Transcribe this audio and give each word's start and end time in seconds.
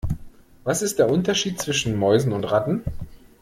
Was 0.63 0.81
ist 0.81 0.97
der 0.97 1.11
Unterschied 1.11 1.61
zwischen 1.61 1.95
Mäusen 1.95 2.33
und 2.33 2.45
Ratten? 2.45 2.81